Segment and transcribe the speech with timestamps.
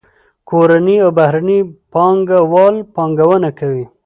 [0.49, 1.59] کورني او بهرني
[1.93, 3.85] پانګه وال پانګونه کوي.